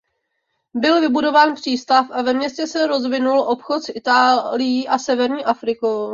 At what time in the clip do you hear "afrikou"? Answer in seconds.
5.45-6.09